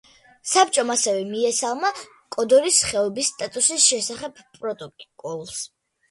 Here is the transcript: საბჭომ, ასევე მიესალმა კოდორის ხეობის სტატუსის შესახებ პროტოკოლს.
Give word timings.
საბჭომ, 0.51 0.91
ასევე 0.93 1.25
მიესალმა 1.33 1.91
კოდორის 2.35 2.79
ხეობის 2.91 3.29
სტატუსის 3.33 3.85
შესახებ 3.91 4.41
პროტოკოლს. 4.55 5.61